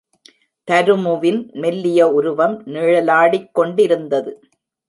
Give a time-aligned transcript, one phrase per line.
[0.67, 4.33] தருமுவின் மெல்லிய உருவம் நிழலாடிக் கொண்டிருந்தது.